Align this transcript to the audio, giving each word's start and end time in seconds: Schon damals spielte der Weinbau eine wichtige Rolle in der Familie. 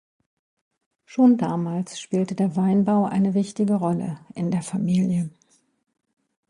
Schon 1.05 1.37
damals 1.37 1.99
spielte 1.99 2.33
der 2.33 2.55
Weinbau 2.55 3.05
eine 3.05 3.35
wichtige 3.35 3.75
Rolle 3.75 4.17
in 4.33 4.49
der 4.49 4.63
Familie. 4.63 5.29